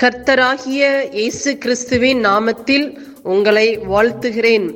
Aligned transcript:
கர்த்தராகிய 0.00 0.82
இயேசு 1.18 1.50
கிறிஸ்துவின் 1.62 2.18
நாமத்தில் 2.26 2.84
உங்களை 3.34 3.68
வாழ்த்துகிறேன். 3.92 4.66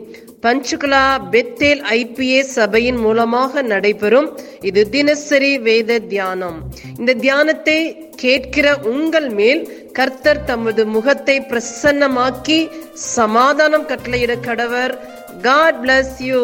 பஞ்சுகுலா 0.45 1.03
பெத்தேல் 1.33 1.83
ஐபிஏ 1.97 2.39
சபையின் 2.55 3.01
மூலமாக 3.07 3.63
நடைபெறும் 3.73 4.29
இது 4.69 4.83
தினசரி 4.95 5.53
வேத 5.67 5.99
தியானம். 6.13 6.57
இந்த 6.99 7.15
தியானத்தை 7.25 7.77
கேட்கிற 8.23 8.73
உங்கள் 8.93 9.29
மேல் 9.41 9.63
கர்த்தர் 9.99 10.43
தமது 10.53 10.85
முகத்தை 10.95 11.37
பிரசன்னமாக்கி 11.53 12.59
சமாதானம் 13.17 13.89
கட்டளையிட 13.93 14.37
கடவர். 14.49 14.95
காட் 15.49 15.81
பிளஸ் 15.85 16.17
யூ 16.31 16.43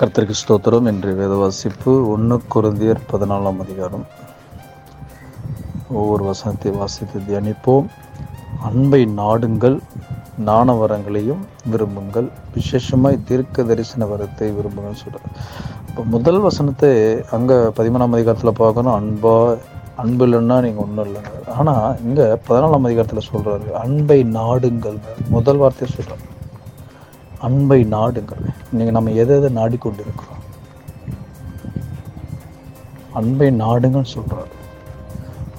கர்த்தருக்கு 0.00 0.40
ஸ்தோத்திரம். 0.44 0.88
என்று 0.92 1.10
வேத 1.22 1.34
வாசிப்பு 1.44 1.92
ஒன்று 2.14 2.38
குருந்தியர் 2.54 3.06
பதினாலாம் 3.12 3.60
அதிகாரம். 3.66 4.06
ஒவ்வொரு 5.98 6.22
வசனத்தை 6.30 6.70
வாசித்து 6.78 7.18
தியானிப்போம் 7.28 7.88
அன்பை 8.68 9.02
நாடுங்கள் 9.20 9.76
நாண 10.48 10.72
வரங்களையும் 10.80 11.42
விரும்புங்கள் 11.70 12.28
விசேஷமாய் 12.54 13.24
தீர்க்க 13.28 13.64
தரிசன 13.70 14.06
வரத்தை 14.12 14.48
விரும்புங்கள் 14.58 15.00
சொல்கிறார் 15.02 15.34
இப்போ 15.88 16.02
முதல் 16.14 16.40
வசனத்தை 16.46 16.90
அங்கே 17.36 17.56
பதிமூணாம் 17.78 18.14
அதிகாரத்தில் 18.16 18.60
பார்க்கணும். 18.62 18.96
அன்பா 19.00 19.34
அன்பு 20.02 20.24
இல்லைன்னா 20.26 20.56
நீங்கள் 20.66 20.84
ஒன்றும் 20.84 21.06
இல்லைங்க. 21.08 21.32
ஆனால் 21.58 21.96
இங்கே 22.06 22.26
பதினாலாம் 22.48 22.86
அதிகாரத்தில் 22.88 23.28
சொல்கிறாரு 23.30 23.68
அன்பை 23.84 24.18
நாடுங்கள். 24.38 24.98
முதல் 25.36 25.60
வார்த்தையை 25.62 25.88
சொல்கிறார் 25.96 26.24
அன்பை 27.48 27.80
நாடுங்கள். 27.96 28.46
இன்னைக்கு 28.72 28.94
நம்ம 28.98 29.12
எதை 29.24 29.36
எதை 29.40 29.50
நாடிக்கொண்டு 29.60 30.02
இருக்கிறோம் 30.06 30.42
அன்பை 33.20 33.50
நாடுங்கன்னு 33.64 34.14
சொல்கிறாரு 34.16 34.54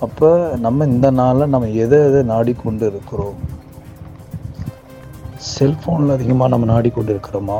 அப்போ 0.05 0.29
நம்ம 0.59 0.85
இந்த 0.85 1.11
நாளில் 1.11 1.51
நம்ம 1.53 1.67
எதை 1.67 1.97
எதை 1.99 2.21
நாடிக்கொண்டு 2.23 2.85
இருக்கிறோம்? 2.87 3.35
செல்ஃபோனில் 5.59 6.11
அதிகமாக 6.11 6.47
நம்ம 6.47 6.65
நாடிக்கொண்டு 6.73 7.11
இருக்கிறோமா? 7.13 7.59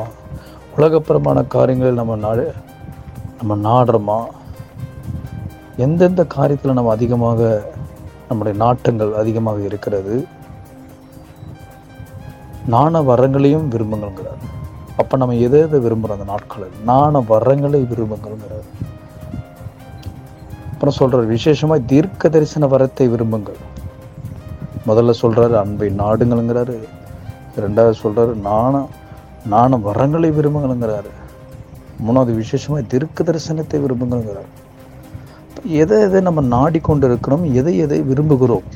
உலகப்புறமான 0.77 1.47
காரியங்களில் 1.47 1.99
நம்ம 2.01 2.15
நாடு 2.15 2.53
நம்ம 3.41 3.57
நாடுறோமா? 3.69 4.19
எந்தெந்த 5.77 6.25
காரியத்தில் 6.35 6.77
நம்ம 6.79 6.91
அதிகமாக 6.91 7.71
நம்முடைய 8.27 8.57
நாட்டங்கள் 8.63 9.13
அதிகமாக 9.13 9.61
இருக்கிறது? 9.61 10.25
நாண 12.67 13.01
வரங்களையும் 13.01 13.69
விரும்புங்கள்ங்கிறார். 13.73 14.43
அப்போ 14.97 15.17
நம்ம 15.17 15.35
எதை 15.35 15.59
எதை 15.59 15.79
விரும்புகிறோம் 15.79 16.17
அந்த 16.19 16.23
நாட்களில்? 16.23 16.77
நாண 16.85 17.19
வரங்களை 17.19 17.81
விரும்புங்கள்ங்கிறார். 17.93 18.69
அப்புறம் 20.81 20.99
சொல்கிறார் 20.99 21.27
விசேஷமாக 21.31 21.81
தீர்க்க 21.89 22.29
தரிசன 22.29 22.67
வரத்தை 22.67 23.05
விரும்புங்கள். 23.13 23.57
முதல்ல 24.87 25.13
சொல்றாரு 25.21 25.53
அன்பை 25.59 25.87
நாடுங்கள்ங்கிறாரு. 25.99 26.77
ரெண்டாவது 27.63 27.93
சொல்றாரு 28.03 28.33
நாண 28.35 28.81
நாண 29.53 29.77
வரங்களை 29.77 30.29
விரும்புங்கள்ங்கிறாரு. 30.37 31.11
மூணாவது 32.05 32.33
விசேஷமாக 32.35 32.83
தீர்க்க 32.87 33.23
தரிசனத்தை 33.23 33.79
விரும்புங்கள்ங்கிறார். 33.83 34.49
எதை 35.83 35.99
எதை 36.07 36.21
நம்ம 36.21 36.41
நாடிக்கொண்டு 36.55 37.07
இருக்கிறோம் 37.07 37.43
எதை 37.59 37.77
எதை 37.77 38.01
விரும்புகிறோம்? 38.01 38.67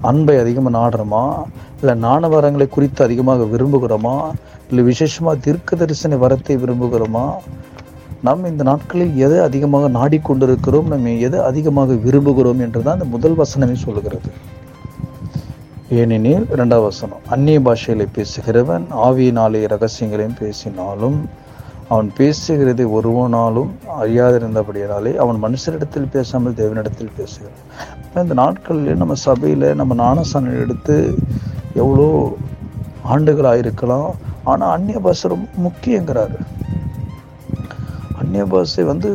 அன்பை 0.00 0.38
அதிகமாக 0.38 0.76
நாடுறோமா? 0.80 1.24
இல்லை 1.80 1.94
நாண 1.94 2.28
வரங்களை 2.28 2.68
குறித்து 2.68 3.04
அதிகமாக 3.04 3.44
விரும்புகிறோமா? 3.44 4.16
இல்லை 4.68 4.84
விசேஷமாக 4.84 5.38
தீர்க்க 5.38 5.76
தரிசன 5.76 6.16
வரத்தை 6.16 6.56
விரும்புகிறோமா? 6.64 7.26
நாம் 8.26 8.46
இந்த 8.50 8.62
நாட்களில் 8.68 9.16
எதை 9.24 9.38
அதிகமாக 9.46 9.88
நாடிக்கொண்டிருக்கிறோம் 9.96 10.90
நம்ம 10.92 11.14
எதை 11.26 11.38
அதிகமாக 11.48 11.96
விரும்புகிறோம் 12.04 12.60
என்று 12.66 12.80
தான் 12.86 12.96
இந்த 12.98 13.08
முதல் 13.14 13.36
வசனமே 13.40 13.76
சொல்லுகிறது. 13.86 14.30
ஏனெனில் 15.98 16.46
இரண்டாவது 16.54 16.86
வசனம் 16.90 17.26
அந்நிய 17.34 17.58
பாஷைகளை 17.66 18.06
பேசுகிறவன் 18.16 18.86
ஆவியினாலே 19.06 19.60
ரகசியங்களையும் 19.74 20.38
பேசினாலும் 20.40 21.18
அவன் 21.92 22.08
பேசுகிறதை 22.18 22.84
ஒருவனாலும் 22.98 23.70
அறியாதிருந்தபடியாலே 24.02 25.12
அவன் 25.24 25.38
மனுஷரிடத்தில் 25.44 26.10
பேசாமல் 26.14 26.58
தேவனிடத்தில் 26.60 27.14
பேசுகிறான். 27.18 27.62
இப்போ 28.04 28.24
இந்த 28.26 28.36
நாட்களில் 28.42 29.00
நம்ம 29.02 29.16
சபையில் 29.26 29.68
நம்ம 29.80 29.94
ஞானசானம் 30.02 30.60
எடுத்து 30.64 30.96
எவ்வளோ 31.82 32.08
ஆண்டுகள் 33.14 33.60
இருக்கலாம் 33.62 34.10
ஆனால் 34.50 34.72
அந்நிய 34.76 34.98
பாஷை 35.04 35.30
ரொம்ப 35.34 35.46
முக்கியங்கிறாரு. 35.66 36.38
அந்நிய 38.44 38.84
வந்து 38.84 39.10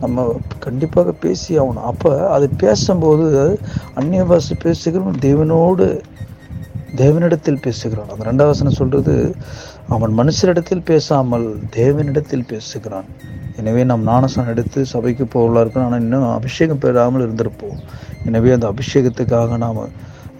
நம்ம 0.00 0.24
கண்டிப்பாக 0.58 1.12
பேசி 1.12 1.58
ஆகணும் 1.58 1.88
அப்போ 1.90 2.10
அது 2.28 2.48
பேசும்போது 2.56 3.26
அந்நிய 3.94 4.24
பாஷை 4.24 4.56
பேசுகிறவன் 4.64 5.20
தேவனோடு 5.20 5.86
தேவனிடத்தில் 6.96 7.62
பேசுகிறான். 7.62 8.10
அந்த 8.12 8.24
ரெண்டாவது 8.28 8.52
வசனம் 8.52 8.76
அவன் 9.88 10.12
மனுஷரிடத்தில் 10.18 10.84
பேசாமல் 10.84 11.46
தேவனிடத்தில் 11.76 12.46
பேசுகிறான். 12.46 13.08
எனவே 13.56 13.84
நாம் 13.84 14.06
ஞானசானம் 14.06 14.52
எடுத்து 14.54 14.86
சபைக்கு 14.86 15.26
போகலாம் 15.26 15.62
இருக்கணும் 15.64 15.88
ஆனால் 15.88 16.00
இன்னும் 16.00 16.32
அபிஷேகம் 16.32 16.78
பெறாமல் 16.78 17.24
இருந்திருப்போம். 17.26 17.78
எனவே 18.24 18.52
அந்த 18.52 18.72
அபிஷேகத்துக்காக 18.72 19.56
நாம் 19.56 19.82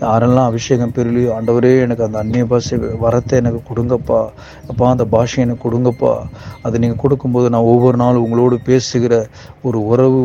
யாரெல்லாம் 0.02 0.48
அபிஷேகம் 0.50 0.92
பெறலையோ 0.96 1.30
ஆண்டவரே 1.36 1.70
எனக்கு 1.84 2.04
அந்த 2.06 2.18
அந்நிய 2.22 2.44
பாஷை 2.50 2.76
வரத்தை 3.04 3.34
எனக்கு 3.40 3.60
கொடுங்கப்பா. 3.70 4.20
அப்பா 4.70 4.90
அந்த 4.94 5.04
பாஷை 5.14 5.38
எனக்கு 5.44 5.64
கொடுங்கப்பா. 5.66 6.12
அதை 6.64 6.76
நீங்கள் 6.82 7.02
கொடுக்கும்போது 7.02 7.48
நான் 7.54 7.70
ஒவ்வொரு 7.72 7.96
நாளும் 8.02 8.24
உங்களோடு 8.26 8.58
பேசுகிற 8.68 9.14
ஒரு 9.68 9.80
உறவு 9.92 10.22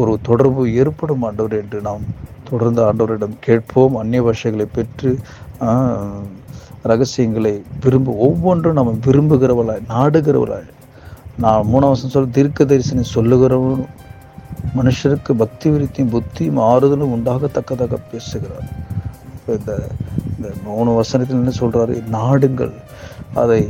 ஒரு 0.00 0.14
தொடர்பு 0.28 0.62
ஏற்படும் 0.82 1.26
ஆண்டவர் 1.28 1.58
என்று 1.62 1.80
நாம் 1.88 2.06
தொடர்ந்து 2.50 2.80
ஆண்டவரிடம் 2.88 3.36
கேட்போம். 3.48 3.98
அந்நிய 4.02 4.22
பாஷைகளை 4.28 4.68
பெற்று 4.78 5.12
ரகசியங்களை 6.92 7.54
விரும்ப 7.84 8.10
ஒவ்வொன்றும் 8.28 8.78
நம்ம 8.78 8.96
விரும்புகிறவளாய் 9.06 9.86
நாடுகிறவளாய். 9.94 10.72
நான் 11.44 11.70
மூணாவது 11.72 12.12
சொல்ல 12.16 12.34
தீர்க்க 12.36 12.70
தரிசனி 12.72 13.04
சொல்லுகிறவன் 13.16 13.86
மனுஷருக்கு 14.78 15.32
பக்தி 15.42 15.66
விருத்தியும் 15.72 16.12
புத்தியும் 16.14 16.60
ஆறுதலும் 16.70 17.14
உண்டாகத்தக்கதாக 17.16 17.98
பேசுகிறார். 18.12 18.68
இந்த 19.54 19.72
இந்த 20.36 20.48
மூணு 20.64 20.90
வசனத்தில் 21.00 21.40
என்ன 21.42 21.52
சொல்றாரு? 21.60 21.94
நாடுங்கள். 22.16 22.74
அதை 23.42 23.60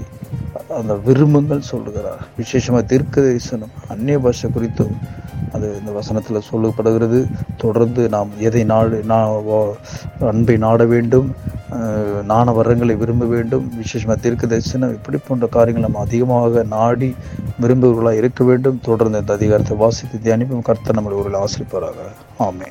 அந்த 0.78 0.92
விரும்புங்கள் 1.06 1.68
சொல்லுகிறார். 1.72 2.22
விசேஷமாக 2.38 2.84
தீர்க்க 2.92 3.24
தரிசனம் 3.26 3.74
அந்நிய 3.92 4.18
பாஷை 4.24 4.48
குறித்தும் 4.56 4.96
அது 5.54 5.66
இந்த 5.80 5.90
வசனத்தில் 5.98 6.46
சொல்லப்படுகிறது. 6.50 7.20
தொடர்ந்து 7.62 8.02
நாம் 8.14 8.30
எதை 8.48 8.62
நாடு 8.72 8.96
அன்பை 10.32 10.56
நாட 10.64 10.84
வேண்டும் 10.94 11.28
நாண 12.32 12.52
வரங்களை 12.58 12.94
விரும்ப 13.02 13.24
வேண்டும் 13.34 13.64
விசேஷமாக 13.80 14.18
தீர்க்க 14.24 14.52
தரிசனம் 14.52 14.94
இப்படி 14.96 15.18
போன்ற 15.28 15.46
காரியங்கள் 15.56 15.86
நம்ம 15.86 16.04
அதிகமாக 16.06 16.64
நாடி 16.74 17.10
விரும்புவர்களாக 17.62 18.20
இருக்க 18.22 18.44
வேண்டும். 18.50 18.80
தொடர்ந்து 18.88 19.22
இந்த 19.22 19.32
அதிகாரத்தை 19.38 19.76
வாசித்து 19.84 20.18
தியானிப்பும். 20.26 20.66
கர்த்தர் 20.70 20.98
நம்மளை 20.98 21.18
ஒரு 21.22 21.44
ஆசிரிப்பாராக 21.44 22.10
ஆமே 22.48 22.70